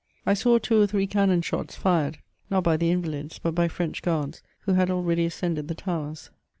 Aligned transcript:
I 0.25 0.33
saw 0.33 0.57
two 0.57 0.81
or 0.81 0.87
three 0.87 1.05
cannon 1.05 1.43
shots 1.43 1.75
fired, 1.75 2.17
not 2.49 2.63
by 2.63 2.75
the 2.75 2.89
invalids, 2.89 3.37
but 3.37 3.53
by 3.53 3.67
French 3.67 4.01
duards, 4.01 4.41
who 4.61 4.73
had 4.73 4.89
already 4.89 5.25
ascended 5.25 5.67
the 5.67 5.75
towers. 5.75 6.31